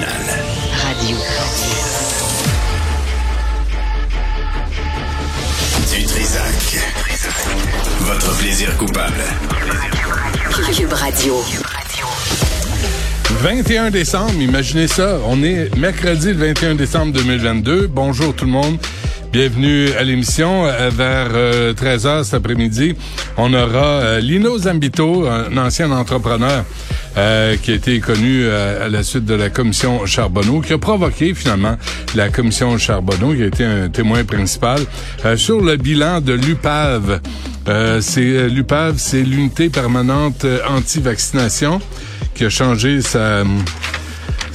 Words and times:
Radio. 0.00 1.16
Du 5.92 6.04
Trisac. 6.04 6.78
Votre 8.00 8.36
plaisir 8.38 8.76
coupable. 8.76 9.22
Cube 10.76 10.92
Radio. 10.92 11.36
21 13.40 13.90
décembre, 13.90 14.32
imaginez 14.40 14.88
ça. 14.88 15.18
On 15.26 15.44
est 15.44 15.72
mercredi 15.76 16.32
le 16.32 16.46
21 16.48 16.74
décembre 16.74 17.12
2022. 17.12 17.86
Bonjour 17.86 18.34
tout 18.34 18.46
le 18.46 18.50
monde. 18.50 18.78
Bienvenue 19.34 19.88
à 19.98 20.04
l'émission. 20.04 20.64
Euh, 20.64 20.90
Vers 20.94 21.30
13h 21.74 22.22
cet 22.22 22.34
après-midi, 22.34 22.94
on 23.36 23.52
aura 23.52 23.84
euh, 23.84 24.20
Lino 24.20 24.56
Zambito, 24.56 25.26
un 25.26 25.56
ancien 25.56 25.90
entrepreneur 25.90 26.64
euh, 27.16 27.56
qui 27.56 27.72
a 27.72 27.74
été 27.74 27.98
connu 27.98 28.44
euh, 28.44 28.86
à 28.86 28.88
la 28.88 29.02
suite 29.02 29.24
de 29.24 29.34
la 29.34 29.50
commission 29.50 30.06
Charbonneau, 30.06 30.60
qui 30.60 30.72
a 30.72 30.78
provoqué 30.78 31.34
finalement 31.34 31.76
la 32.14 32.28
commission 32.28 32.78
Charbonneau, 32.78 33.34
qui 33.34 33.42
a 33.42 33.46
été 33.46 33.64
un 33.64 33.88
témoin 33.88 34.22
principal, 34.22 34.78
euh, 35.24 35.36
sur 35.36 35.60
le 35.60 35.78
bilan 35.78 36.20
de 36.20 36.34
l'UPAV. 36.34 37.20
Euh, 37.66 38.00
c'est 38.00 38.20
euh, 38.20 38.46
l'UPAV, 38.46 38.94
c'est 38.98 39.22
l'unité 39.22 39.68
permanente 39.68 40.44
euh, 40.44 40.60
anti-vaccination 40.68 41.80
qui 42.36 42.44
a 42.44 42.50
changé 42.50 43.00
sa, 43.00 43.42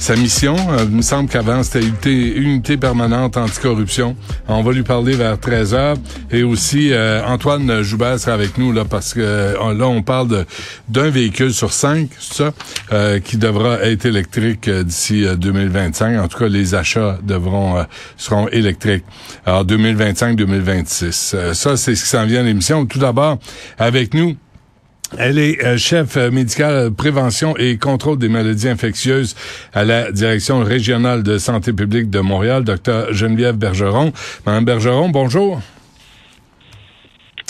sa 0.00 0.16
mission. 0.16 0.56
Euh, 0.70 0.84
il 0.84 0.96
me 0.96 1.02
semble 1.02 1.28
qu'avant, 1.28 1.62
c'était 1.62 1.80
unité, 1.80 2.36
unité 2.36 2.76
permanente 2.76 3.36
anticorruption. 3.36 4.16
On 4.48 4.62
va 4.62 4.72
lui 4.72 4.82
parler 4.82 5.14
vers 5.14 5.38
13 5.38 5.74
heures. 5.74 5.96
Et 6.30 6.42
aussi, 6.42 6.92
euh, 6.92 7.22
Antoine 7.24 7.82
Joubert 7.82 8.18
sera 8.18 8.34
avec 8.34 8.58
nous 8.58 8.72
là 8.72 8.84
parce 8.84 9.14
que 9.14 9.20
euh, 9.20 9.74
là, 9.74 9.86
on 9.86 10.02
parle 10.02 10.46
d'un 10.88 11.10
véhicule 11.10 11.52
sur 11.52 11.72
cinq, 11.72 12.08
ça, 12.18 12.52
qui 13.24 13.36
devra 13.36 13.80
être 13.82 14.06
électrique 14.06 14.68
d'ici 14.68 15.24
euh, 15.24 15.36
2025. 15.36 16.18
En 16.18 16.28
tout 16.28 16.38
cas, 16.38 16.48
les 16.48 16.74
achats 16.74 17.18
devront 17.22 17.84
seront 18.16 18.48
électriques. 18.48 19.04
Alors, 19.46 19.64
2025-2026. 19.64 21.34
Euh, 21.34 21.54
ça, 21.54 21.76
c'est 21.76 21.94
ce 21.94 22.04
qui 22.04 22.08
s'en 22.08 22.26
vient 22.26 22.40
à 22.40 22.44
l'émission. 22.44 22.86
Tout 22.86 22.98
d'abord, 22.98 23.38
avec 23.78 24.14
nous, 24.14 24.36
elle 25.18 25.38
est 25.38 25.64
euh, 25.64 25.76
chef 25.76 26.16
euh, 26.16 26.30
médicale 26.30 26.74
euh, 26.74 26.90
prévention 26.90 27.56
et 27.56 27.78
contrôle 27.78 28.18
des 28.18 28.28
maladies 28.28 28.68
infectieuses 28.68 29.34
à 29.72 29.84
la 29.84 30.12
direction 30.12 30.62
régionale 30.62 31.22
de 31.22 31.38
santé 31.38 31.72
publique 31.72 32.10
de 32.10 32.20
Montréal, 32.20 32.64
docteur 32.64 33.12
Geneviève 33.12 33.56
Bergeron. 33.56 34.12
Madame 34.46 34.64
Bergeron, 34.64 35.08
bonjour. 35.08 35.60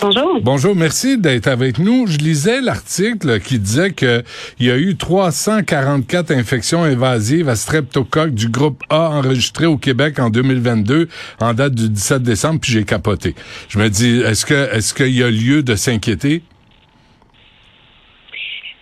Bonjour. 0.00 0.40
Bonjour, 0.42 0.74
merci 0.74 1.18
d'être 1.18 1.46
avec 1.46 1.78
nous. 1.78 2.06
Je 2.06 2.16
lisais 2.16 2.62
l'article 2.62 3.38
qui 3.38 3.58
disait 3.58 3.90
que 3.90 4.22
il 4.58 4.66
y 4.66 4.70
a 4.70 4.78
eu 4.78 4.96
344 4.96 6.30
infections 6.30 6.84
invasives 6.84 7.50
à 7.50 7.56
streptocoque 7.56 8.32
du 8.32 8.48
groupe 8.48 8.82
A 8.88 9.10
enregistrées 9.10 9.66
au 9.66 9.76
Québec 9.76 10.18
en 10.18 10.30
2022 10.30 11.08
en 11.40 11.52
date 11.52 11.74
du 11.74 11.90
17 11.90 12.22
décembre, 12.22 12.60
puis 12.60 12.72
j'ai 12.72 12.84
capoté. 12.84 13.34
Je 13.68 13.78
me 13.78 13.90
dis, 13.90 14.20
est-ce 14.20 14.46
que 14.46 14.74
est-ce 14.74 14.94
qu'il 14.94 15.14
y 15.14 15.22
a 15.22 15.30
lieu 15.30 15.62
de 15.62 15.74
s'inquiéter? 15.74 16.42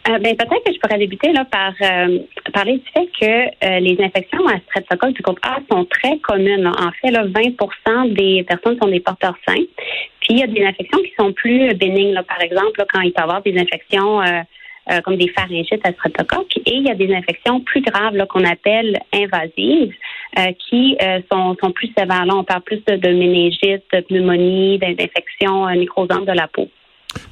Euh, 0.09 0.19
ben, 0.19 0.35
peut-être 0.37 0.65
que 0.65 0.73
je 0.73 0.79
pourrais 0.79 0.99
débuter 0.99 1.33
là, 1.33 1.45
par 1.45 1.75
euh, 1.83 2.21
parler 2.55 2.79
du 2.79 2.85
fait 2.95 3.09
que 3.21 3.67
euh, 3.67 3.81
les 3.81 3.97
infections 4.03 4.47
à 4.47 4.59
streptocoque 4.61 5.13
du 5.13 5.23
groupe 5.23 5.41
A 5.43 5.59
sont 5.71 5.85
très 5.85 6.19
communes. 6.19 6.67
En 6.67 6.91
fait, 6.93 7.11
là, 7.11 7.27
20% 7.27 8.15
des 8.15 8.43
personnes 8.45 8.79
sont 8.81 8.89
des 8.89 9.01
porteurs 9.01 9.37
sains. 9.47 9.65
Puis, 10.21 10.31
il 10.31 10.39
y 10.39 10.43
a 10.43 10.47
des 10.47 10.65
infections 10.65 10.99
qui 10.99 11.13
sont 11.19 11.33
plus 11.33 11.75
bénignes. 11.75 12.13
là. 12.13 12.23
Par 12.23 12.41
exemple, 12.41 12.83
quand 12.91 13.01
il 13.01 13.13
peut 13.13 13.21
y 13.21 13.23
avoir 13.23 13.43
des 13.43 13.59
infections 13.59 14.21
comme 15.05 15.17
des 15.17 15.29
pharyngites 15.29 15.87
à 15.87 15.93
streptocoque. 15.93 16.57
Et 16.65 16.77
il 16.77 16.87
y 16.87 16.91
a 16.91 16.95
des 16.95 17.15
infections 17.15 17.61
plus 17.61 17.83
graves 17.83 18.17
qu'on 18.27 18.45
appelle 18.45 18.99
invasives 19.13 19.93
qui 20.59 20.97
sont, 21.31 21.57
sont 21.63 21.73
plus 21.73 21.93
sévères. 21.97 22.25
Là, 22.25 22.35
on 22.37 22.45
parle 22.45 22.63
plus 22.63 22.83
de, 22.87 22.97
de 22.97 23.09
méningite, 23.09 23.85
de 23.93 24.01
pneumonie, 24.01 24.79
d'infections 24.79 25.69
nécrosantes 25.71 26.25
de 26.25 26.33
la 26.33 26.49
peau. 26.49 26.69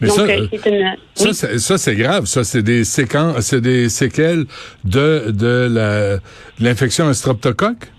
Mais 0.01 0.09
Donc, 0.09 0.17
ça, 0.17 0.23
euh, 0.23 0.47
une... 0.67 0.97
Ça, 1.15 1.29
oui. 1.29 1.35
c'est, 1.35 1.59
ça, 1.59 1.79
c'est 1.79 1.97
grave. 1.97 2.25
Ça, 2.25 2.45
c'est 2.45 2.63
des 2.63 2.85
séquences, 2.85 3.41
c'est 3.41 3.61
des 3.61 3.89
séquelles 3.89 4.45
de, 4.85 5.31
de 5.31 6.19
l'infection 6.61 7.09
à 7.09 7.15
streptocoque? 7.15 7.93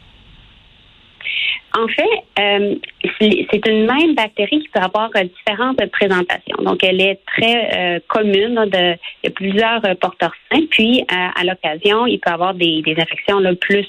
En 1.78 1.88
fait, 1.88 2.40
euh, 2.40 2.76
c'est 3.22 3.68
une 3.68 3.86
même 3.86 4.16
bactérie 4.16 4.62
qui 4.62 4.70
peut 4.70 4.80
avoir 4.80 5.12
euh, 5.16 5.24
différentes 5.26 5.80
présentations. 5.92 6.58
Donc, 6.64 6.84
elle 6.84 7.00
est 7.00 7.20
très 7.28 7.98
euh, 7.98 8.00
commune. 8.08 8.56
de, 8.56 8.96
il 9.22 9.26
y 9.26 9.28
a 9.28 9.30
plusieurs 9.30 9.82
porteurs 10.00 10.34
sains. 10.52 10.66
Puis, 10.72 11.06
à 11.10 11.44
l'occasion, 11.44 12.08
il 12.08 12.20
peut 12.20 12.32
y 12.32 12.34
avoir 12.34 12.56
des, 12.56 12.82
des 12.82 12.96
infections 13.00 13.40
là, 13.40 13.54
plus 13.54 13.88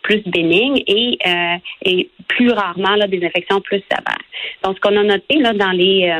plus 0.00 0.22
bénignes 0.24 0.82
et, 0.86 1.18
et 1.82 2.08
plus 2.28 2.50
rarement 2.50 2.94
là, 2.94 3.06
des 3.06 3.22
infections 3.22 3.60
plus 3.60 3.82
sévères. 3.90 4.24
Donc, 4.64 4.76
ce 4.76 4.80
qu'on 4.80 4.96
a 4.96 5.02
noté 5.02 5.38
là, 5.38 5.52
dans 5.52 5.72
les 5.72 6.10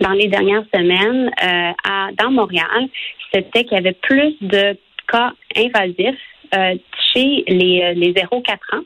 dans 0.00 0.12
les 0.12 0.28
dernières 0.28 0.64
semaines 0.74 1.30
euh, 1.42 1.72
à, 1.84 2.08
dans 2.18 2.30
Montréal, 2.30 2.88
c'était 3.32 3.64
qu'il 3.64 3.74
y 3.74 3.80
avait 3.80 3.92
plus 4.02 4.36
de 4.40 4.76
cas 5.08 5.32
invasifs 5.56 6.18
euh, 6.54 6.74
chez 7.12 7.44
les, 7.48 7.82
euh, 7.82 7.92
les 7.94 8.12
0-4 8.12 8.52
ans. 8.76 8.82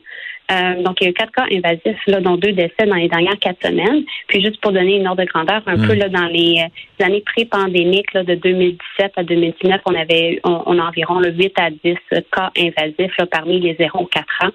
Euh, 0.51 0.81
donc, 0.81 0.97
il 0.99 1.03
y 1.03 1.07
a 1.07 1.09
eu 1.11 1.13
quatre 1.13 1.31
cas 1.31 1.45
invasifs, 1.51 2.01
là, 2.07 2.21
dont 2.21 2.35
deux 2.35 2.53
décès 2.53 2.87
dans 2.87 2.95
les 2.95 3.07
dernières 3.07 3.37
quatre 3.37 3.61
semaines. 3.61 4.03
Puis, 4.27 4.41
juste 4.43 4.59
pour 4.61 4.71
donner 4.71 4.95
une 4.95 5.07
ordre 5.07 5.21
de 5.21 5.27
grandeur, 5.27 5.61
un 5.67 5.77
Mm. 5.77 5.87
peu 5.87 5.93
là, 5.93 6.09
dans 6.09 6.25
les, 6.25 6.65
les 6.99 7.05
années 7.05 7.21
pré-pandémiques, 7.23 8.13
de 8.15 8.33
2017 8.33 9.11
à 9.15 9.23
2019, 9.23 9.81
on 9.85 9.93
avait 9.93 10.39
on, 10.43 10.63
on 10.65 10.79
a 10.79 10.85
environ 10.85 11.19
là, 11.19 11.29
8 11.29 11.53
à 11.59 11.69
10 11.69 11.95
cas 12.31 12.51
invasifs 12.57 13.15
là, 13.19 13.27
parmi 13.27 13.59
les 13.59 13.75
0-4 13.75 14.23
ans 14.41 14.51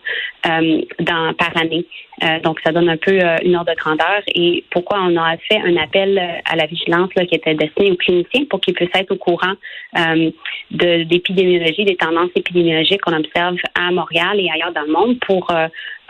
euh, 0.49 0.81
dans, 0.99 1.33
par 1.35 1.57
année. 1.57 1.87
Euh, 2.23 2.41
donc, 2.41 2.61
ça 2.65 2.73
donne 2.73 2.89
un 2.89 2.97
peu 2.97 3.13
euh, 3.13 3.37
une 3.45 3.57
ordre 3.57 3.73
de 3.73 3.77
grandeur. 3.77 4.23
Et 4.35 4.65
pourquoi 4.71 5.01
on 5.03 5.17
a 5.17 5.37
fait 5.37 5.59
un 5.59 5.77
appel 5.77 6.19
euh, 6.19 6.41
à 6.45 6.57
la 6.57 6.67
vigilance 6.67 7.11
qui 7.11 7.35
était 7.35 7.55
destiné 7.55 7.91
aux 7.91 7.97
cliniciens 7.97 8.45
pour 8.49 8.61
qu'ils 8.61 8.75
puissent 8.75 8.89
être 8.95 9.11
au 9.11 9.17
courant 9.17 9.55
de 10.71 11.09
l'épidémiologie, 11.09 11.85
des 11.85 11.97
tendances 11.97 12.31
épidémiologiques 12.35 13.01
qu'on 13.03 13.17
observe 13.17 13.57
à 13.75 13.91
Montréal 13.93 14.41
et 14.41 14.51
ailleurs 14.51 14.73
dans 14.73 14.83
le 14.83 14.93
monde 14.93 15.19
pour 15.21 15.53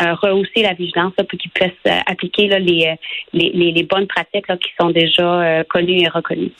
rehausser 0.00 0.62
la 0.62 0.72
vigilance 0.72 1.12
pour 1.16 1.38
qu'ils 1.38 1.50
puissent 1.50 1.92
appliquer 2.06 2.48
les, 3.32 3.82
bonnes 3.82 4.06
pratiques 4.06 4.46
qui 4.46 4.70
sont 4.80 4.90
déjà 4.90 5.64
connues 5.68 6.02
et 6.02 6.08
reconnues. 6.08 6.52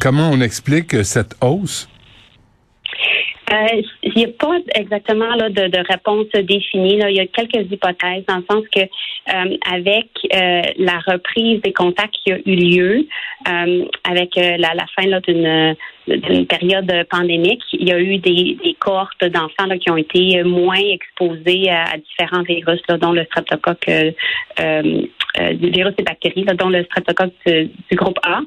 Comment 0.00 0.30
on 0.30 0.40
explique 0.40 1.04
cette 1.04 1.34
hausse? 1.42 1.88
Euh, 3.54 3.82
Il 4.02 4.12
n'y 4.16 4.24
a 4.24 4.28
pas 4.28 4.56
exactement 4.74 5.34
là, 5.36 5.48
de, 5.48 5.86
réponse 5.88 6.26
définie. 6.32 6.98
Il 7.08 7.16
y 7.16 7.20
a 7.20 7.26
quelques 7.26 7.70
hypothèses 7.70 8.24
dans 8.26 8.36
le 8.36 8.44
sens 8.50 8.64
que 8.74 8.80
euh, 8.80 9.56
avec 9.70 10.08
euh, 10.32 10.62
la 10.78 10.98
reprise 11.06 11.60
des 11.62 11.72
contacts 11.72 12.14
qui 12.24 12.32
a 12.32 12.38
eu 12.44 12.54
lieu, 12.54 13.06
avec 14.04 14.36
la, 14.36 14.74
la 14.74 14.86
fin 14.96 15.06
d'une 15.26 15.76
d'une 16.06 16.46
période 16.46 16.90
pandémique, 17.10 17.62
il 17.72 17.88
y 17.88 17.92
a 17.92 17.98
eu 17.98 18.18
des, 18.18 18.58
des 18.62 18.74
cohortes 18.78 19.24
d'enfants 19.24 19.68
qui 19.80 19.90
ont 19.90 19.96
été 19.96 20.42
moins 20.44 20.74
exposés 20.76 21.70
à, 21.70 21.96
différents 21.96 22.42
virus, 22.42 22.80
dont 23.00 23.12
le 23.12 23.24
streptocoque, 23.24 23.88
euh, 23.88 24.12
euh, 24.60 25.52
du 25.54 25.70
virus 25.70 25.94
et 25.98 26.02
bactéries, 26.02 26.44
dont 26.44 26.68
le 26.68 26.84
streptocoque 26.84 27.32
du, 27.46 27.96
groupe 27.96 28.18
A. 28.22 28.40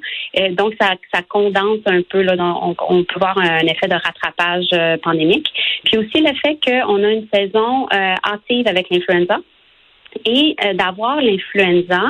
Donc, 0.51 0.73
ça, 0.79 0.93
ça 1.13 1.21
condense 1.27 1.79
un 1.85 2.01
peu, 2.03 2.21
là, 2.21 2.35
on, 2.39 2.75
on, 2.89 3.03
peut 3.03 3.19
voir 3.19 3.37
un 3.37 3.65
effet 3.65 3.87
de 3.87 3.95
rattrapage 3.95 4.99
pandémique. 5.01 5.51
Puis 5.85 5.97
aussi 5.97 6.21
le 6.21 6.33
fait 6.43 6.59
qu'on 6.63 7.03
a 7.03 7.09
une 7.09 7.27
saison 7.33 7.87
active 7.87 8.67
avec 8.67 8.89
l'influenza 8.89 9.39
et 10.25 10.55
euh, 10.63 10.73
d'avoir 10.73 11.21
l'influenza 11.21 12.01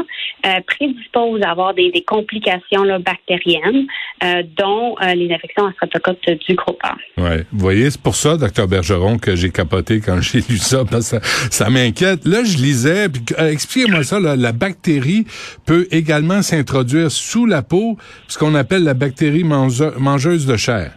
euh, 0.46 0.50
prédispose 0.66 1.42
à 1.42 1.52
avoir 1.52 1.74
des, 1.74 1.92
complications 2.06 2.84
bactériennes, 3.00 3.88
euh, 4.24 4.44
dont 4.58 4.96
les 5.16 5.32
infections 5.34 5.66
à 5.66 5.72
streptocoque 5.74 6.20
du 6.48 6.56
groupe 6.56 6.80
A. 6.84 6.96
Ouais, 7.18 7.46
vous 7.52 7.60
voyez, 7.60 7.90
c'est 7.90 8.02
pour 8.02 8.16
ça, 8.16 8.38
docteur 8.38 8.68
Bergeron, 8.68 9.18
que 9.18 9.36
j'ai 9.36 9.52
capoté 9.52 10.02
quand 10.02 10.22
j'ai 10.22 10.40
lu 10.40 10.58
ça, 10.58 10.84
parce 10.90 11.12
que 11.12 11.18
ça, 11.22 11.70
m'inquiète. 11.70 12.26
Là, 12.26 12.44
je 12.44 12.58
lisais, 12.58 13.10
puis 13.10 13.24
expliquez-moi 13.38 14.04
ça, 14.04 14.20
la 14.20 14.52
bactérie 14.52 15.26
peut 15.66 15.88
également 15.92 16.42
s'introduire 16.42 17.12
sous 17.12 17.46
la 17.46 17.62
peau, 17.62 17.98
ce 18.28 18.38
qu'on 18.38 18.56
appelle 18.56 18.84
la 18.84 18.94
bactérie 18.94 19.44
mangeuse 19.44 20.46
de 20.46 20.58
chair. 20.58 20.92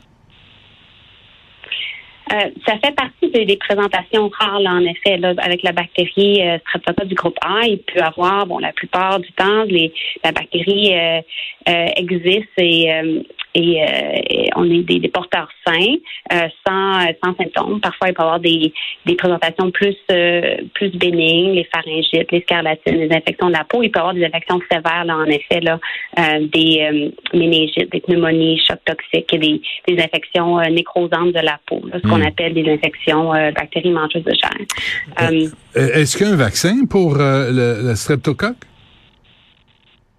Euh, 2.33 2.49
ça 2.65 2.75
fait 2.79 2.95
partie 2.95 3.20
des, 3.33 3.57
présentations 3.57 4.31
rares, 4.39 4.61
là, 4.61 4.73
en 4.73 4.85
effet, 4.85 5.17
là, 5.17 5.35
avec 5.39 5.63
la 5.63 5.73
bactérie 5.73 6.43
euh, 6.43 6.59
du 7.05 7.15
groupe 7.15 7.37
A. 7.43 7.67
Il 7.67 7.79
peut 7.79 8.01
avoir, 8.01 8.47
bon, 8.47 8.59
la 8.59 8.73
plupart 8.73 9.21
du 9.21 9.31
temps, 9.33 9.65
les, 9.65 9.93
la 10.25 10.33
bactérie 10.33 10.95
euh, 10.95 11.21
euh 11.69 11.87
existe 11.97 12.49
et 12.59 12.91
et, 13.55 13.83
euh, 13.83 13.87
on 14.57 14.65
est 14.71 14.83
des, 14.83 15.09
porteurs 15.09 15.49
sains, 15.67 15.97
euh, 16.33 16.49
sans, 16.67 17.07
sans 17.23 17.37
symptômes. 17.37 17.81
Parfois, 17.81 18.09
il 18.09 18.15
peut 18.15 18.23
y 18.23 18.25
avoir 18.25 18.41
des, 18.41 18.73
des 19.07 19.15
présentations 19.15 19.71
plus 19.71 19.97
euh, 20.13 20.57
plus 20.75 20.91
bénignes, 20.91 21.53
les 21.53 21.69
pharyngites, 21.73 22.31
les 22.31 22.41
scarlatines, 22.43 22.97
les 22.97 23.13
infections 23.13 23.49
de 23.49 23.53
la 23.53 23.65
peau. 23.65 23.83
Il 23.83 23.91
peut 23.91 23.99
y 23.99 24.01
avoir 24.01 24.15
des 24.15 24.25
infections 24.25 24.61
sévères, 24.71 25.05
là, 25.05 25.17
en 25.17 25.25
effet, 25.25 25.61
là, 25.61 25.79
des 26.41 27.13
méningites, 27.35 27.91
des 27.91 28.01
pneumonies, 28.01 28.61
chocs 28.67 28.85
toxiques 28.85 29.33
et 29.33 29.39
des, 29.39 29.61
des 29.89 30.03
infections 30.03 30.61
nécrosantes 30.71 31.33
de 31.33 31.41
la 31.41 31.59
peau, 31.67 31.83
ce 31.93 32.09
qu'on 32.09 32.19
hmm. 32.19 32.23
appelle 32.23 32.55
des 32.55 32.71
infections 32.71 33.31
bactéries 33.31 33.91
mangeuses 33.91 34.25
de 34.25 34.35
chair. 34.35 35.31
Est-ce 35.75 36.17
qu'il 36.17 36.27
y 36.27 36.31
a 36.31 36.33
un 36.33 36.37
vaccin 36.37 36.85
pour 36.89 37.15
le, 37.15 37.83
le 37.83 37.95
streptocoque? 37.95 38.70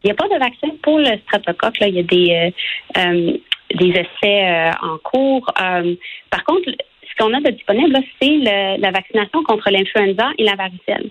Il 0.04 0.08
n'y 0.08 0.12
a 0.12 0.16
pas 0.16 0.28
de 0.28 0.40
vaccin 0.40 0.70
pour 0.82 1.00
le 1.00 1.18
streptocoque. 1.26 1.80
Là. 1.80 1.88
Il 1.88 1.96
y 1.96 2.00
a 2.00 2.04
des, 2.04 2.54
euh, 2.98 3.02
euh 3.02 3.38
des 3.76 3.90
essais 3.90 4.46
euh, 4.50 4.72
en 4.82 4.98
cours. 4.98 5.50
Euh, 5.62 5.96
par 6.30 6.44
contre, 6.44 6.70
ce 7.12 7.24
qu'on 7.24 7.34
a 7.34 7.42
de 7.42 7.52
disponible, 7.52 7.98
c'est 8.22 8.38
la 8.78 8.92
vaccination 8.92 9.44
contre 9.44 9.70
l'influenza 9.70 10.30
et 10.38 10.44
la 10.44 10.56
varicelle. 10.56 11.10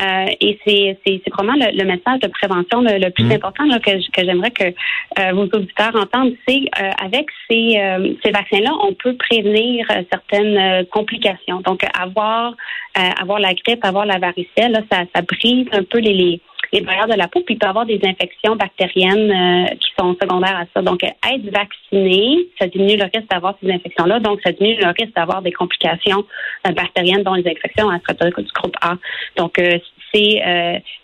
Euh, 0.00 0.26
et 0.40 0.58
c'est, 0.64 0.98
c'est, 1.06 1.30
vraiment 1.30 1.54
le, 1.54 1.84
message 1.84 2.20
de 2.20 2.28
prévention 2.28 2.80
le, 2.80 3.10
plus 3.10 3.24
mmh. 3.24 3.32
important 3.32 3.64
là, 3.64 3.78
que, 3.78 3.90
que 3.90 4.24
j'aimerais 4.24 4.50
que 4.50 4.64
euh, 4.64 5.32
vos 5.32 5.44
auditeurs 5.44 5.94
entendent. 5.94 6.34
C'est 6.48 6.62
euh, 6.80 6.90
avec 7.02 7.26
ces, 7.50 7.78
ces 8.24 8.30
vaccins-là, 8.30 8.72
on 8.82 8.94
peut 8.94 9.16
prévenir 9.16 9.86
certaines 10.10 10.86
complications. 10.86 11.60
Donc, 11.60 11.84
avoir 11.98 12.54
avoir 12.94 13.38
la 13.38 13.54
grippe, 13.54 13.84
avoir 13.84 14.04
la 14.04 14.18
varicelle, 14.18 14.72
là, 14.72 14.80
ça, 14.90 15.04
ça 15.14 15.22
brise 15.22 15.66
un 15.72 15.82
peu 15.82 15.98
les, 15.98 16.12
les 16.12 16.40
les 16.72 16.80
barrières 16.80 17.06
de 17.06 17.14
la 17.14 17.28
peau, 17.28 17.40
puis 17.40 17.54
il 17.54 17.58
peut 17.58 17.66
avoir 17.66 17.84
des 17.84 18.00
infections 18.02 18.56
bactériennes 18.56 19.30
euh, 19.30 19.66
qui 19.76 19.90
sont 19.98 20.16
secondaires 20.20 20.56
à 20.56 20.64
ça. 20.74 20.80
Donc, 20.80 21.02
être 21.02 21.50
vacciné, 21.52 22.46
ça 22.58 22.66
diminue 22.66 22.96
le 22.96 23.04
risque 23.04 23.28
d'avoir 23.30 23.54
ces 23.62 23.70
infections-là. 23.70 24.20
Donc, 24.20 24.40
ça 24.42 24.52
diminue 24.52 24.80
le 24.80 24.88
risque 24.88 25.14
d'avoir 25.14 25.42
des 25.42 25.52
complications 25.52 26.24
euh, 26.66 26.72
bactériennes, 26.72 27.22
dont 27.24 27.34
les 27.34 27.46
infections 27.46 27.90
à 27.90 27.98
du 27.98 28.52
groupe 28.54 28.76
A. 28.80 28.96
Donc, 29.36 29.58
euh, 29.58 29.78
c'est 30.14 30.42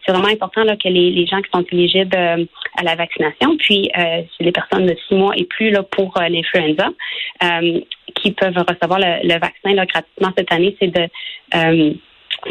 c'est 0.05 0.13
vraiment 0.13 0.29
important 0.29 0.65
là, 0.65 0.77
que 0.77 0.89
les, 0.89 1.11
les 1.11 1.27
gens 1.27 1.41
qui 1.41 1.51
sont 1.51 1.65
éligibles 1.73 2.15
à 2.15 2.83
la 2.83 2.95
vaccination, 2.95 3.57
puis 3.57 3.91
c'est 3.95 4.45
les 4.45 4.53
personnes 4.53 4.85
de 4.85 4.95
six 5.07 5.15
mois 5.15 5.33
et 5.35 5.45
plus 5.45 5.71
là, 5.71 5.83
pour 5.83 6.13
l'influenza, 6.19 6.91
qui 8.15 8.33
peuvent 8.33 8.57
recevoir 8.57 8.99
le, 8.99 9.27
le 9.27 9.41
vaccin 9.41 9.73
là, 9.73 9.87
gratuitement 9.87 10.31
cette 10.37 10.53
année, 10.53 10.77
c'est 10.79 10.89
de 10.89 11.99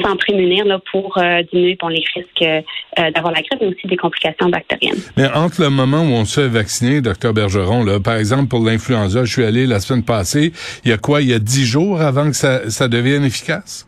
s'en 0.01 0.16
prémunir 0.16 0.66
là, 0.66 0.80
pour 0.92 1.18
euh, 1.18 1.42
diminuer 1.51 1.78
les 1.89 2.04
risques 2.16 2.42
euh, 2.42 3.12
d'avoir 3.12 3.34
la 3.34 3.42
grippe, 3.42 3.62
mais 3.62 3.68
aussi 3.68 3.88
des 3.88 3.98
complications 3.98 4.50
bactériennes. 4.50 5.00
Mais 5.16 5.28
entre 5.34 5.62
le 5.62 5.69
moment 5.69 6.01
où 6.01 6.12
on 6.12 6.25
se 6.25 6.42
fait 6.42 6.48
vacciner, 6.48 7.01
docteur 7.01 7.34
Bergeron, 7.34 7.84
là, 7.84 8.00
par 8.00 8.16
exemple 8.16 8.48
pour 8.48 8.63
l'influenza, 8.66 9.25
je 9.25 9.31
suis 9.31 9.44
allé 9.44 9.66
la 9.66 9.80
semaine 9.80 10.04
passée, 10.04 10.51
il 10.84 10.89
y 10.89 10.94
a 10.94 10.98
quoi, 10.98 11.22
il 11.22 11.30
y 11.30 11.34
a 11.34 11.39
dix 11.39 11.66
jours 11.66 12.01
avant 12.01 12.28
que 12.30 12.36
ça, 12.36 12.69
ça 12.69 12.88
devienne 12.88 13.24
efficace? 13.24 13.87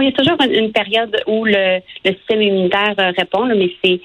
Il 0.00 0.04
y 0.04 0.08
a 0.08 0.12
toujours 0.12 0.36
une, 0.40 0.72
période 0.72 1.16
où 1.26 1.44
le, 1.44 1.80
système 2.04 2.42
immunitaire 2.42 2.94
euh, 3.00 3.12
répond, 3.16 3.46
mais 3.46 3.70
c'est 3.82 4.00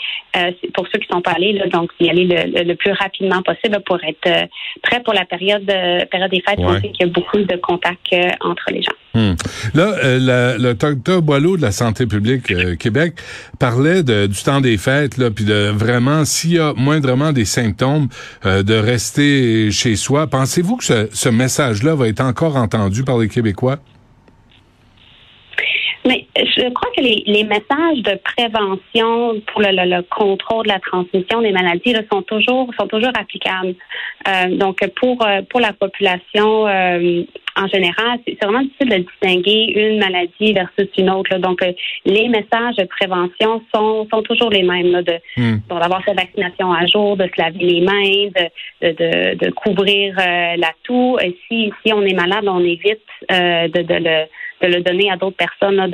pour 0.74 0.88
ceux 0.88 1.00
qui 1.00 1.07
sont 1.12 1.21
pas 1.21 1.31
allés, 1.31 1.54
là, 1.54 1.68
donc 1.68 1.92
y 2.00 2.10
aller 2.10 2.25
le, 2.25 2.74
plus 2.75 2.92
rapidement 2.92 3.42
possible 3.42 3.80
pour 3.86 4.00
être 4.04 4.48
prêt 4.81 5.01
pour 5.04 5.13
la 5.13 5.25
période, 5.25 5.65
période 6.10 6.31
des 6.31 6.42
fêtes. 6.42 6.60
On 6.60 6.74
sait 6.75 6.89
qu'il 6.89 7.07
y 7.07 7.10
a 7.10 7.13
beaucoup 7.13 7.38
de 7.38 7.56
contacts 7.57 8.15
entre 8.42 8.65
les 8.71 8.81
gens. 8.81 8.94
Hmm. 9.15 9.36
Là, 9.75 9.94
euh, 10.04 10.57
le 10.57 10.74
docteur 10.74 11.21
Boileau 11.21 11.56
de 11.56 11.62
la 11.62 11.71
santé 11.71 12.07
publique 12.07 12.50
euh, 12.50 12.75
Québec 12.75 13.13
parlait 13.60 14.01
de, 14.01 14.25
du 14.25 14.42
temps 14.42 14.60
des 14.60 14.77
fêtes, 14.77 15.18
là, 15.19 15.30
puis 15.30 15.45
de 15.45 15.69
vraiment 15.69 16.25
s'il 16.25 16.54
y 16.54 16.60
a 16.60 16.74
moindrement 16.75 17.31
des 17.31 17.45
symptômes, 17.45 18.07
euh, 18.48 18.63
de 18.63 18.74
rester 18.74 19.69
chez 19.69 19.95
soi. 19.98 20.25
Pensez-vous 20.25 20.77
que 20.77 20.83
ce, 20.83 21.10
ce 21.13 21.30
message-là 21.30 21.94
va 21.94 22.07
être 22.07 22.21
encore 22.21 22.56
entendu 22.56 23.04
par 23.04 23.19
les 23.19 23.30
Québécois? 23.30 23.77
Mais 26.05 26.25
je 26.35 26.52
crois 26.69 26.89
que 26.95 27.01
les, 27.01 27.24
les 27.25 27.44
messages 27.44 28.00
de 28.04 28.19
prévention 28.24 29.42
pour 29.48 29.62
le, 29.62 29.71
le, 29.71 30.01
contrôle 30.04 30.65
de 30.65 30.71
la 30.71 30.80
transmission 30.80 31.42
des 31.42 31.51
maladies 31.51 31.94
là, 31.94 32.01
sont 32.12 32.21
toujours 32.21 32.69
sont 32.80 32.88
toujours 32.88 33.12
applicables. 33.18 33.75
Euh, 34.27 34.56
donc 34.56 34.80
pour 34.95 35.25
euh, 35.25 35.42
pour 35.50 35.60
la 35.60 35.74
population 35.74 36.68
euh, 36.68 37.24
en 37.56 37.68
général, 37.68 38.19
c'est 38.25 38.44
vraiment 38.44 38.62
difficile 38.62 38.89
de 38.89 38.98
distinguer 38.98 39.74
une 39.75 40.00
maladie 40.00 40.54
versus 40.54 40.89
une 40.98 41.10
autre. 41.10 41.38
Donc 41.38 41.62
les 42.06 42.27
messages 42.27 42.75
de 42.77 42.86
prévention 42.86 43.62
sont 43.74 44.07
sont 44.12 44.21
toujours 44.24 44.50
les 44.50 44.63
mêmes 44.63 44.92
là, 44.92 45.01
de 45.01 45.19
hmm. 45.38 45.57
d'avoir 45.69 46.04
sa 46.06 46.13
vaccination 46.13 46.71
à 46.74 46.86
jour, 46.86 47.15
de 47.18 47.25
se 47.25 47.42
laver 47.42 47.60
les 47.60 47.81
mains, 47.81 48.30
de 48.81 48.89
de, 48.89 49.36
de, 49.36 49.51
couvrir 49.51 50.15
la 50.18 50.71
toux. 50.83 51.18
Et 51.21 51.38
si 51.48 51.71
si 51.86 51.94
on 51.94 52.01
est 52.01 52.13
malade, 52.13 52.45
on 52.48 52.60
évite 52.60 53.01
de, 53.30 53.81
de 53.81 53.95
le 53.95 54.25
de 54.63 54.68
le 54.68 54.81
donner 54.81 55.12
à 55.12 55.18
d'autres 55.18 55.38
personnes, 55.38 55.92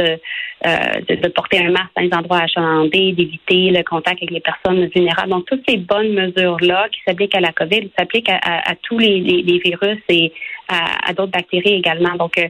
euh, 0.66 1.02
de, 1.08 1.16
de, 1.16 1.28
porter 1.30 1.60
un 1.60 1.72
masque 1.72 1.92
dans 1.96 2.02
les 2.02 2.14
endroits 2.14 2.40
achalandés, 2.40 3.14
d'éviter 3.14 3.70
le 3.72 3.82
contact 3.84 4.18
avec 4.18 4.32
les 4.32 4.42
personnes 4.42 4.86
vulnérables. 4.94 5.30
Donc, 5.30 5.46
toutes 5.46 5.64
ces 5.68 5.78
bonnes 5.78 6.14
mesures-là 6.14 6.90
qui 6.92 7.00
s'appliquent 7.08 7.36
à 7.36 7.40
la 7.40 7.54
COVID 7.54 7.90
s'appliquent 7.98 8.30
à, 8.30 8.76
tous 8.84 9.00
les, 9.00 9.22
virus 9.64 10.00
et 10.10 10.34
à, 10.68 11.14
d'autres 11.14 11.32
bactéries 11.32 11.76
également. 11.76 12.16
Donc, 12.16 12.38
euh, 12.38 12.48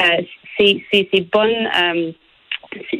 euh 0.00 0.22
ces, 0.58 0.82
bonnes 1.32 2.12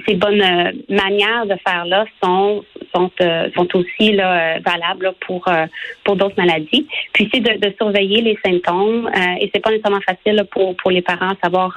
ces 0.07 0.15
bonnes 0.15 0.43
euh, 0.43 0.73
manières 0.89 1.47
de 1.47 1.57
faire 1.67 1.85
là 1.85 2.05
sont 2.23 2.65
sont 2.95 3.11
euh, 3.21 3.49
sont 3.55 3.69
aussi 3.77 4.13
là 4.13 4.57
euh, 4.57 4.61
valables 4.65 5.13
pour 5.27 5.49
pour 6.05 6.17
d'autres 6.17 6.37
maladies. 6.37 6.87
Puis 7.13 7.29
c'est 7.33 7.41
de, 7.41 7.59
de, 7.59 7.75
surveiller 7.77 8.21
les 8.23 8.39
symptômes 8.45 9.11
et 9.41 9.51
c'est 9.53 9.61
pas 9.61 9.71
nécessairement 9.71 10.01
facile 10.01 10.45
pour 10.51 10.77
pour 10.77 10.91
les 10.91 11.03
parents 11.03 11.33
savoir 11.43 11.75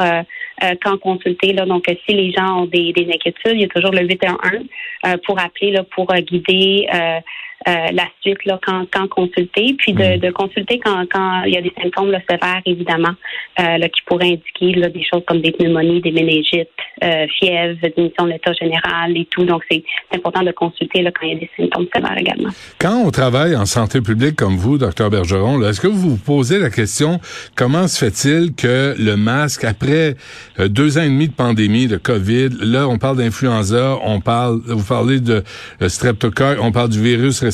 quand 0.82 0.98
consulter 1.00 1.53
là. 1.53 1.65
Donc 1.65 1.86
si 2.05 2.13
les 2.13 2.32
gens 2.32 2.62
ont 2.62 2.65
des, 2.65 2.93
des 2.93 3.08
inquiétudes, 3.13 3.53
il 3.53 3.62
y 3.62 3.65
a 3.65 3.67
toujours 3.67 3.91
le 3.91 4.01
811 4.01 5.20
pour 5.25 5.39
appeler 5.39 5.72
là 5.72 5.84
pour 5.84 6.08
guider 6.13 6.88
euh, 6.93 7.20
la 7.65 8.08
suite 8.22 8.43
là, 8.46 8.60
quand, 8.65 8.86
quand 8.91 9.08
consulter, 9.08 9.75
puis 9.77 9.93
de, 9.93 10.17
mm. 10.17 10.20
de 10.20 10.32
consulter 10.32 10.79
quand, 10.79 11.05
quand 11.12 11.43
il 11.46 11.53
y 11.53 11.58
a 11.58 11.62
des 11.62 11.74
symptômes 11.82 12.12
là, 12.12 12.20
sévères, 12.29 12.62
évidemment, 12.65 13.13
euh, 13.60 13.77
là, 13.77 13.89
qui 13.89 14.01
pourraient 14.05 14.34
indiquer 14.34 14.79
là, 14.79 14.89
des 14.89 15.03
choses 15.03 15.24
comme 15.27 15.41
des 15.41 15.51
pneumonies, 15.51 16.01
des 16.01 16.12
méningites, 16.12 16.70
euh, 17.03 17.25
fièvre, 17.39 17.77
diminution 17.96 18.25
de 18.25 18.32
l'état 18.32 18.53
général 18.53 19.15
et 19.15 19.27
tout. 19.29 19.46
Donc, 19.46 19.63
c'est 19.70 19.84
important 20.13 20.43
de 20.43 20.51
consulter 20.51 21.01
là, 21.01 21.12
quand 21.12 21.25
il 21.25 21.34
y 21.34 21.36
a 21.36 21.39
des 21.39 21.50
symptômes 21.58 21.88
sévères 21.93 22.17
également. 22.17 22.50
Quand 22.79 22.98
on 23.05 23.12
travaille 23.12 23.55
en 23.55 23.65
santé 23.65 24.01
publique 24.01 24.36
comme 24.36 24.58
vous, 24.58 24.77
docteur 24.77 25.10
Bergeron, 25.10 25.62
est-ce 25.63 25.82
que 25.82 25.88
vous 25.88 26.12
vous 26.12 26.24
posez 26.24 26.60
la 26.60 26.70
question 26.70 27.20
comment 27.55 27.88
se 27.88 28.00
fait-il 28.00 28.53
que 28.55 28.96
le 28.98 29.15
masque, 29.15 29.63
après 29.63 30.15
euh, 30.60 30.67
deux 30.67 30.98
ans 30.98 31.03
et 31.03 31.10
demi 31.10 31.27
de 31.27 31.34
pandémie, 31.34 31.88
de 31.88 31.98
COVID, 31.98 32.50
là, 32.62 32.88
on 32.88 32.98
parle 32.98 33.17
d'influenza, 33.17 33.98
on 34.03 34.20
parle, 34.20 34.60
vous 34.65 34.84
parlez 34.84 35.20
de 35.20 35.43
streptocoque, 35.88 36.58
on 36.62 36.72
parle 36.72 36.89
du 36.89 37.01
virus 37.01 37.39
respiratoire 37.39 37.53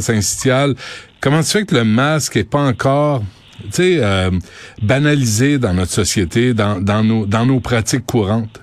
syncytial. 0.00 0.74
Comment 1.20 1.42
se 1.42 1.58
fait 1.58 1.64
que 1.64 1.74
le 1.74 1.84
masque 1.84 2.36
est 2.36 2.48
pas 2.48 2.62
encore 2.62 3.22
tu 3.64 3.70
sais, 3.72 3.98
euh, 4.00 4.30
banalisé 4.82 5.58
dans 5.58 5.74
notre 5.74 5.90
société, 5.90 6.54
dans, 6.54 6.80
dans, 6.80 7.02
nos, 7.02 7.26
dans 7.26 7.44
nos 7.44 7.60
pratiques 7.60 8.06
courantes? 8.06 8.62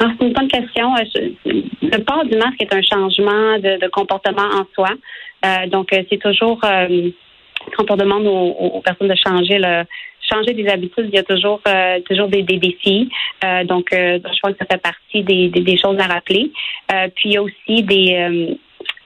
Ah, 0.00 0.06
c'est 0.18 0.26
une 0.26 0.32
bonne 0.32 0.48
question. 0.48 0.94
Euh, 0.96 1.60
le 1.82 2.04
port 2.04 2.24
du 2.24 2.36
masque 2.36 2.60
est 2.60 2.72
un 2.72 2.82
changement 2.82 3.58
de, 3.58 3.88
comportement 3.90 4.48
en 4.54 4.64
soi. 4.74 4.90
Euh, 5.44 5.66
donc, 5.68 5.88
c'est 5.90 6.18
toujours 6.18 6.60
quand 6.60 7.90
on 7.90 7.96
demande 7.96 8.26
aux, 8.26 8.80
personnes 8.84 9.08
de 9.08 9.14
changer 9.14 9.58
le 9.58 9.84
changer 10.30 10.52
des 10.52 10.68
habitudes, 10.68 11.06
il 11.08 11.14
y 11.14 11.18
a 11.18 11.22
toujours 11.22 11.62
toujours 12.06 12.28
des, 12.28 12.42
défis. 12.42 13.08
donc, 13.64 13.88
je 13.92 14.40
pense 14.42 14.52
que 14.52 14.58
ça 14.58 14.66
fait 14.70 14.82
partie 14.82 15.22
des, 15.22 15.48
des, 15.48 15.78
choses 15.78 15.98
à 15.98 16.06
rappeler. 16.06 16.52
puis 17.14 17.30
il 17.30 17.32
y 17.32 17.36
a 17.38 17.42
aussi 17.42 17.82
des 17.82 18.58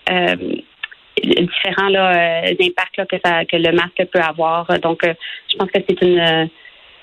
différents 0.09 1.89
là, 1.89 2.43
impacts 2.61 3.07
que, 3.09 3.17
ça, 3.25 3.45
que 3.45 3.57
le 3.57 3.73
masque 3.73 4.05
peut 4.13 4.21
avoir. 4.21 4.67
Donc, 4.81 5.03
je 5.05 5.57
pense 5.57 5.71
que 5.71 5.81
c'est 5.89 6.03
une 6.03 6.49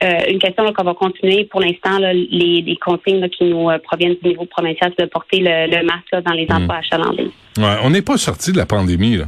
euh, 0.01 0.19
une 0.29 0.39
question 0.39 0.71
qu'on 0.71 0.83
va 0.83 0.93
continuer. 0.93 1.43
Pour 1.43 1.59
l'instant, 1.59 1.97
les, 1.99 2.61
les, 2.61 2.77
consignes 2.77 3.27
qui 3.29 3.43
nous 3.43 3.69
euh, 3.69 3.79
proviennent 3.79 4.15
du 4.23 4.29
niveau 4.29 4.45
provincial, 4.45 4.93
c'est 4.97 5.05
de 5.05 5.09
porter 5.09 5.39
le, 5.41 5.83
masque 5.83 6.23
dans 6.25 6.31
les 6.31 6.45
hmm. 6.45 6.53
endroits 6.53 6.77
achalandés. 6.77 7.31
Ouais, 7.57 7.75
on 7.83 7.89
n'est 7.89 8.01
pas 8.01 8.15
sorti 8.15 8.53
de 8.53 8.57
la 8.57 8.65
pandémie, 8.65 9.17
là. 9.17 9.25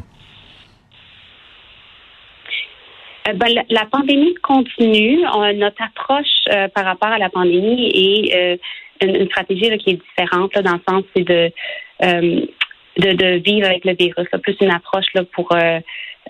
Euh, 3.27 3.33
ben, 3.33 3.49
la, 3.69 3.85
pandémie 3.85 4.33
continue. 4.35 5.19
notre 5.55 5.81
approche 5.83 6.69
par 6.73 6.85
rapport 6.85 7.09
à 7.09 7.17
la 7.17 7.29
pandémie 7.29 7.91
est 7.93 8.59
une, 9.03 9.25
stratégie 9.27 9.77
qui 9.77 9.91
est 9.91 10.01
différente 10.09 10.53
dans 10.53 10.73
le 10.73 10.81
sens 10.87 11.03
c'est 11.15 11.23
de, 11.23 11.51
de, 13.01 13.37
vivre 13.37 13.67
avec 13.67 13.85
le 13.85 13.93
virus, 13.93 14.27
plus 14.41 14.55
une 14.61 14.71
approche 14.71 15.05
là, 15.13 15.23
pour 15.33 15.49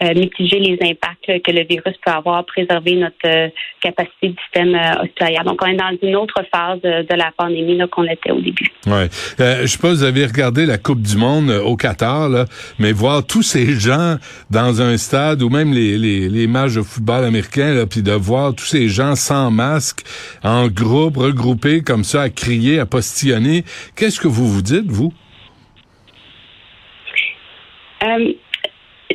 euh, 0.01 0.15
mitiger 0.15 0.57
les 0.57 0.79
impacts 0.81 1.43
que 1.43 1.51
le 1.51 1.63
virus 1.63 1.95
peut 2.03 2.11
avoir, 2.11 2.43
préserver 2.45 2.95
notre 2.95 3.15
euh, 3.25 3.49
capacité 3.81 4.29
du 4.29 4.35
système 4.45 4.73
euh, 4.73 5.03
hospitalier. 5.03 5.37
Donc, 5.45 5.61
on 5.61 5.67
est 5.67 5.75
dans 5.75 5.95
une 6.01 6.15
autre 6.15 6.41
phase 6.51 6.81
de, 6.81 7.15
la 7.15 7.31
pandémie 7.37 7.77
qu'on 7.91 8.05
était 8.05 8.31
au 8.31 8.39
début. 8.39 8.71
Ouais. 8.87 9.09
je 9.37 9.67
sais 9.67 9.77
pas, 9.77 9.89
vous 9.89 10.03
avez 10.03 10.25
regardé 10.25 10.65
la 10.65 10.77
Coupe 10.77 11.01
du 11.01 11.17
Monde 11.17 11.51
au 11.51 11.75
Qatar, 11.75 12.29
là, 12.29 12.45
mais 12.79 12.93
voir 12.93 13.27
tous 13.27 13.43
ces 13.43 13.73
gens 13.79 14.15
dans 14.49 14.81
un 14.81 14.97
stade 14.97 15.43
ou 15.43 15.49
même 15.49 15.73
les, 15.73 15.97
les, 15.97 16.29
les 16.29 16.47
matchs 16.47 16.75
de 16.75 16.81
football 16.81 17.25
américain, 17.25 17.85
puis 17.87 18.01
de 18.01 18.13
voir 18.13 18.55
tous 18.55 18.65
ces 18.65 18.87
gens 18.87 19.15
sans 19.15 19.51
masque, 19.51 20.01
en 20.41 20.67
groupe, 20.67 21.17
regroupés 21.17 21.81
comme 21.81 22.05
ça, 22.05 22.23
à 22.23 22.29
crier, 22.29 22.79
à 22.79 22.85
postillonner, 22.85 23.65
qu'est-ce 23.95 24.19
que 24.19 24.29
vous 24.29 24.47
vous 24.47 24.61
dites, 24.61 24.89
vous? 24.89 25.13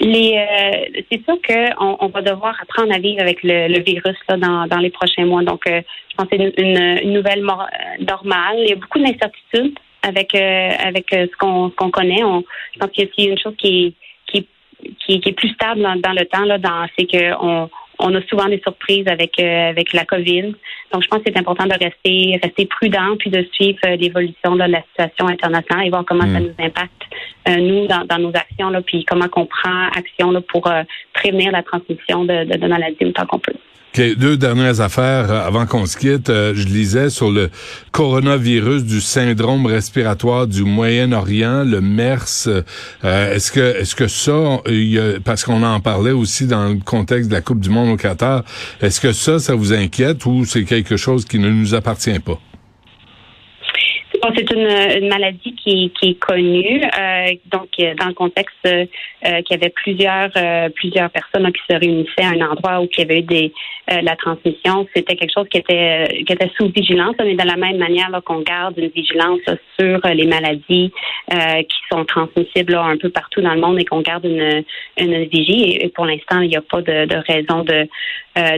Les, 0.01 0.37
euh, 0.37 1.01
c'est 1.11 1.25
sûr 1.25 1.37
qu'on 1.47 1.97
on 2.01 2.09
va 2.09 2.21
devoir 2.21 2.55
apprendre 2.61 2.95
à 2.95 2.99
vivre 2.99 3.21
avec 3.23 3.43
le, 3.43 3.81
virus 3.81 4.17
là, 4.29 4.37
dans, 4.37 4.67
dans, 4.67 4.79
les 4.79 4.91
prochains 4.91 5.25
mois. 5.25 5.43
Donc, 5.43 5.67
euh, 5.67 5.81
je 6.11 6.17
pense 6.17 6.29
que 6.29 6.37
c'est 6.37 6.63
une, 6.63 7.13
nouvelle 7.13 7.43
normale. 8.01 8.57
Il 8.59 8.69
y 8.69 8.73
a 8.73 8.77
beaucoup 8.77 8.99
d'incertitudes 8.99 9.79
avec 10.03 10.35
euh, 10.35 10.71
avec 10.85 11.07
ce 11.11 11.35
qu'on 11.39 11.71
qu'on 11.71 11.91
connaît. 11.91 12.23
On, 12.25 12.45
je 12.75 12.79
pense 12.79 12.91
qu'il 12.91 13.05
y 13.05 13.07
a 13.07 13.11
aussi 13.11 13.25
une 13.31 13.39
chose 13.39 13.55
qui 13.57 13.87
est, 13.87 14.45
qui, 15.07 15.21
qui, 15.21 15.29
est 15.29 15.33
plus 15.33 15.49
stable 15.51 15.81
dans, 15.81 16.13
le 16.13 16.25
temps 16.27 16.45
là, 16.45 16.59
c'est 16.99 17.07
qu'on 17.07 17.71
on 17.99 18.15
a 18.15 18.23
souvent 18.23 18.47
des 18.47 18.61
surprises 18.61 19.07
avec 19.09 19.39
avec 19.39 19.93
la 19.93 20.05
COVID. 20.05 20.55
Donc, 20.93 21.03
je 21.03 21.09
pense 21.09 21.23
que 21.23 21.31
c'est 21.33 21.39
important 21.39 21.67
de 21.67 21.73
rester 21.73 22.39
rester 22.43 22.67
prudent 22.67 23.17
puis 23.19 23.31
de 23.31 23.47
suivre 23.53 23.79
l'évolution 23.99 24.57
de 24.57 24.65
la 24.65 24.83
situation 24.83 25.29
internationale 25.29 25.87
et 25.87 25.91
voir 25.91 26.05
comment 26.07 26.23
ça 26.25 26.41
hmm. 26.41 26.45
nous 26.45 26.65
impacte 26.65 27.03
euh, 27.49 27.57
nous, 27.57 27.87
dans, 27.87 28.19
nos 28.19 28.31
actions, 28.31 28.71
là, 28.71 28.81
puis 28.83 29.05
comment 29.05 29.29
qu'on 29.29 29.47
prend 29.47 29.89
action 29.95 30.31
là, 30.31 30.41
pour 30.41 30.67
euh, 30.67 30.83
prévenir 31.13 31.53
la 31.53 31.63
transmission 31.63 32.25
de, 32.25 32.45
de, 32.45 32.57
de 32.57 32.67
maladies 32.67 33.05
autant 33.05 33.27
qu'on 33.27 33.39
peut. 33.39 33.55
Deux 33.95 34.37
dernières 34.37 34.83
affaires 34.83 35.31
euh, 35.31 35.47
avant 35.47 35.65
qu'on 35.65 35.87
se 35.87 35.97
quitte. 35.97 36.29
je 36.29 36.67
lisais 36.67 37.09
sur 37.09 37.31
le 37.31 37.49
coronavirus 37.93 38.85
du 38.85 39.01
syndrome 39.01 39.65
respiratoire 39.65 40.47
du 40.47 40.65
Moyen-Orient, 40.65 41.65
le 41.65 41.81
MERS. 41.81 42.49
est-ce 43.03 43.51
que 43.51 43.79
est-ce 43.81 43.95
que 43.95 44.07
ça, 44.07 44.61
parce 45.25 45.45
qu'on 45.45 45.63
en 45.63 45.81
parlait 45.81 46.11
aussi 46.11 46.47
dans 46.47 46.69
le 46.69 46.79
contexte 46.85 47.31
de 47.31 47.35
la 47.35 47.41
Coupe 47.41 47.61
du 47.61 47.71
Monde 47.71 47.89
au 47.89 47.97
Qatar, 47.97 48.45
est-ce 48.83 49.01
que 49.01 49.13
ça, 49.13 49.39
ça 49.39 49.55
vous 49.55 49.73
inquiète 49.73 50.27
ou 50.27 50.45
c'est 50.45 50.65
quelque 50.65 50.99
chose 50.99 51.25
qui 51.25 51.39
ne 51.39 51.49
nous 51.49 51.75
appartient 51.75 52.19
pas? 52.19 52.39
C'est 54.35 54.51
une, 54.51 55.09
maladie 55.09 55.55
qui, 55.55 55.93
est 56.03 56.19
connue. 56.19 56.83
Euh, 56.99 57.35
donc, 57.47 57.69
euh, 57.81 57.95
dans 57.95 58.07
le 58.07 58.15
contexte 58.15 58.55
euh, 58.67 58.87
qu'il 59.23 59.51
y 59.51 59.55
avait 59.55 59.71
plusieurs 59.71 60.31
plusieurs 60.75 61.11
personnes 61.11 61.51
qui 61.53 61.63
se 61.69 61.79
réunissaient 61.79 62.23
à 62.23 62.31
un 62.31 62.51
endroit 62.51 62.81
où 62.81 62.89
il 62.91 62.99
y 62.99 63.03
avait 63.03 63.19
eu 63.19 63.23
des 63.23 63.53
la 63.89 64.17
transmission, 64.17 64.87
c'était 64.95 65.15
quelque 65.15 65.33
chose 65.33 65.49
qui 65.49 65.59
était 65.59 66.25
qui 66.27 66.33
était 66.33 66.51
sous 66.57 66.69
vigilance, 66.69 67.15
mais 67.21 67.35
de 67.35 67.47
la 67.47 67.57
même 67.57 67.77
manière 67.77 68.11
qu'on 68.25 68.41
garde 68.41 68.77
une 68.79 68.89
vigilance 68.89 69.41
sur 69.79 70.01
les 70.05 70.27
maladies 70.27 70.93
qui 71.31 71.79
sont 71.91 72.05
transmissibles 72.05 72.75
un 72.75 72.97
peu 72.97 73.11
partout 73.11 73.41
dans 73.41 73.55
le 73.55 73.61
monde 73.61 73.81
et 73.81 73.85
qu'on 73.85 74.01
garde 74.01 74.25
une, 74.25 74.65
une 74.99 75.25
vigie. 75.27 75.77
Et, 75.81 75.89
pour 75.89 76.05
l'instant, 76.05 76.41
il 76.41 76.49
n'y 76.49 76.57
a 76.57 76.63
pas 76.63 76.83
de, 76.83 77.17
raison 77.29 77.63
de 77.63 77.89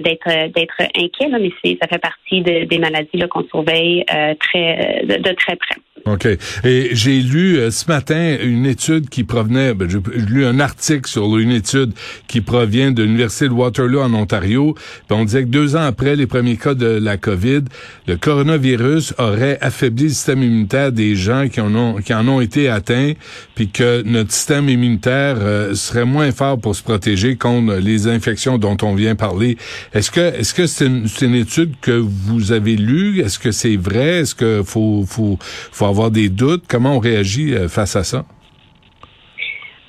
d'être 0.00 0.52
d'être 0.54 0.80
inquiet, 0.96 1.28
mais 1.28 1.76
ça 1.80 1.88
fait 1.88 2.00
partie 2.00 2.40
des 2.40 2.78
maladies 2.78 3.20
qu'on 3.28 3.44
surveille 3.44 4.04
très 4.40 5.02
de 5.04 5.32
très 5.34 5.56
près. 5.58 5.80
OK. 6.12 6.26
Et 6.64 6.90
j'ai 6.92 7.20
lu 7.20 7.58
euh, 7.58 7.70
ce 7.70 7.86
matin 7.88 8.36
une 8.42 8.66
étude 8.66 9.08
qui 9.08 9.24
provenait, 9.24 9.74
ben, 9.74 9.88
j'ai 9.88 9.98
lu 10.16 10.44
un 10.46 10.60
article 10.60 11.08
sur 11.08 11.36
une 11.36 11.50
étude 11.50 11.92
qui 12.26 12.40
provient 12.40 12.92
de 12.92 13.02
l'Université 13.02 13.48
de 13.48 13.52
Waterloo 13.52 14.00
en 14.00 14.14
Ontario. 14.14 14.74
on 15.10 15.24
disait 15.24 15.42
que 15.42 15.48
deux 15.48 15.76
ans 15.76 15.82
après 15.82 16.16
les 16.16 16.26
premiers 16.26 16.56
cas 16.56 16.74
de 16.74 16.86
la 16.86 17.16
COVID, 17.16 17.64
le 18.06 18.16
coronavirus 18.16 19.14
aurait 19.18 19.58
affaibli 19.60 20.04
le 20.04 20.08
système 20.10 20.42
immunitaire 20.42 20.92
des 20.92 21.14
gens 21.14 21.48
qui 21.48 21.60
en 21.60 21.74
ont, 21.74 21.96
qui 21.96 22.14
en 22.14 22.26
ont 22.28 22.40
été 22.40 22.68
atteints, 22.68 23.12
puis 23.54 23.68
que 23.68 24.02
notre 24.02 24.32
système 24.32 24.68
immunitaire 24.68 25.36
euh, 25.40 25.74
serait 25.74 26.04
moins 26.04 26.32
fort 26.32 26.58
pour 26.58 26.74
se 26.74 26.82
protéger 26.82 27.36
contre 27.36 27.74
les 27.74 28.06
infections 28.06 28.58
dont 28.58 28.76
on 28.82 28.94
vient 28.94 29.14
parler. 29.14 29.58
Est-ce 29.92 30.10
que 30.10 30.20
est-ce 30.20 30.54
que 30.54 30.66
c'est 30.66 30.86
une, 30.86 31.06
une, 31.22 31.34
étude 31.34 31.74
que 31.80 31.92
vous 31.92 32.52
avez 32.52 32.76
lue? 32.76 33.20
Est-ce 33.20 33.38
que 33.38 33.52
c'est 33.52 33.76
vrai? 33.76 34.20
Est-ce 34.20 34.34
que 34.34 34.62
faut, 34.64 35.04
faut, 35.06 35.38
faut 35.72 35.86
avoir 35.86 36.10
des 36.10 36.28
doutes. 36.28 36.64
Comment 36.68 36.96
on 36.96 36.98
réagit 36.98 37.54
euh, 37.54 37.68
face 37.68 37.96
à 37.96 38.04
ça? 38.04 38.24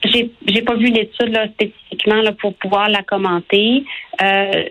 J'ai, 0.06 0.32
j'ai 0.48 0.62
pas 0.62 0.76
vu 0.76 0.88
l'étude 0.88 1.38
spécifiquement 1.54 2.22
là, 2.22 2.32
pour 2.32 2.54
pouvoir 2.56 2.90
la 2.90 3.04
commenter. 3.04 3.84
Euh, 4.22 4.64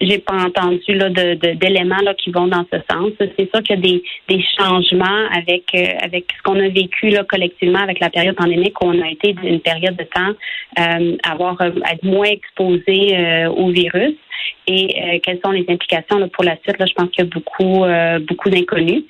j'ai 0.00 0.18
pas 0.18 0.34
entendu 0.34 0.94
là, 0.94 1.08
d'éléments 1.10 2.02
là, 2.02 2.12
qui 2.14 2.32
vont 2.32 2.48
dans 2.48 2.66
ce 2.72 2.78
sens. 2.90 3.12
C'est 3.20 3.48
sûr 3.54 3.62
qu'il 3.62 3.76
y 3.76 3.78
a 3.78 3.80
des, 3.80 4.02
des 4.28 4.44
changements 4.58 5.28
avec 5.32 5.72
euh, 5.76 5.86
avec 6.02 6.24
ce 6.36 6.42
qu'on 6.42 6.58
a 6.58 6.68
vécu 6.68 7.10
là, 7.10 7.22
collectivement 7.22 7.78
avec 7.78 8.00
la 8.00 8.10
période 8.10 8.34
pandémique 8.34 8.82
où 8.82 8.86
on 8.86 9.00
a 9.00 9.08
été 9.08 9.32
d'une 9.34 9.60
période 9.60 9.94
de 9.94 10.02
temps 10.02 10.34
euh, 10.80 11.16
avoir 11.22 11.60
être 11.62 12.02
moins 12.02 12.26
exposé 12.26 13.46
au 13.56 13.70
virus 13.70 14.14
et 14.66 15.20
quelles 15.22 15.40
sont 15.44 15.52
les 15.52 15.64
implications 15.68 16.18
là, 16.18 16.26
pour 16.26 16.42
la 16.42 16.56
suite? 16.62 16.78
Là, 16.80 16.86
je 16.86 16.94
pense 16.94 17.10
qu'il 17.10 17.24
y 17.24 17.28
a 17.28 17.30
beaucoup 17.30 17.84
beaucoup 18.26 18.50
d'inconnus. 18.50 19.04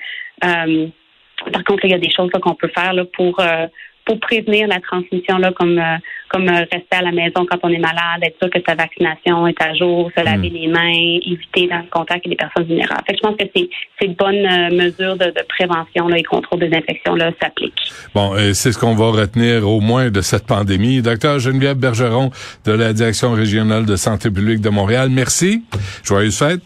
Par 1.52 1.64
contre, 1.64 1.84
il 1.84 1.90
y 1.90 1.94
a 1.94 1.98
des 1.98 2.10
choses 2.10 2.30
qu'on 2.30 2.54
peut 2.54 2.70
faire 2.74 2.92
là, 2.92 3.04
pour 3.04 3.38
euh, 3.40 3.66
pour 4.04 4.18
prévenir 4.20 4.66
la 4.68 4.80
transmission, 4.80 5.36
là, 5.36 5.52
comme 5.52 5.78
euh, 5.78 5.96
comme 6.30 6.48
euh, 6.48 6.64
rester 6.72 6.96
à 6.96 7.02
la 7.02 7.12
maison 7.12 7.46
quand 7.48 7.58
on 7.62 7.68
est 7.68 7.78
malade, 7.78 8.22
être 8.22 8.38
sûr 8.40 8.50
que 8.50 8.58
sa 8.66 8.74
vaccination 8.74 9.46
est 9.46 9.62
à 9.62 9.74
jour, 9.74 10.10
se 10.16 10.24
laver 10.24 10.50
hmm. 10.50 10.54
les 10.54 10.66
mains, 10.66 11.18
éviter 11.26 11.68
dans 11.68 11.78
le 11.78 11.90
contact 11.90 12.26
avec 12.26 12.28
des 12.28 12.36
personnes 12.36 12.64
vulnérables. 12.64 13.02
Fait 13.06 13.16
je 13.16 13.20
pense 13.20 13.36
que 13.36 13.44
c'est 13.54 13.68
ces 14.00 14.08
bonnes 14.08 14.74
mesures 14.74 15.16
de, 15.16 15.26
de, 15.26 15.44
prévention 15.48 16.08
là, 16.08 16.18
et 16.18 16.22
contrôle 16.22 16.60
des 16.60 16.74
infections 16.74 17.14
là 17.14 17.30
s'appliquent. 17.40 17.92
Bon, 18.14 18.34
c'est 18.54 18.72
ce 18.72 18.78
qu'on 18.78 18.94
va 18.94 19.10
retenir 19.10 19.68
au 19.68 19.80
moins 19.80 20.10
de 20.10 20.20
cette 20.22 20.46
pandémie. 20.46 21.02
Docteur 21.02 21.38
Geneviève 21.38 21.76
Bergeron 21.76 22.30
de 22.64 22.72
la 22.72 22.92
Direction 22.92 23.32
régionale 23.32 23.84
de 23.86 23.96
santé 23.96 24.30
publique 24.30 24.60
de 24.60 24.70
Montréal. 24.70 25.10
Merci. 25.10 25.62
Joyeuse 26.02 26.38
fête. 26.38 26.62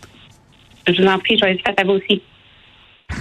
Je 0.87 1.03
vous 1.03 1.09
en 1.09 1.19
prie, 1.19 1.39
joyeuse 1.39 1.61
fête 1.65 1.81
à 1.81 1.85
vous 1.85 1.95
aussi. 1.95 2.23